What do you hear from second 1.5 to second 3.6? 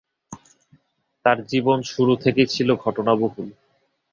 জীবন শুরু থেকেই ছিল ঘটনা বহুল।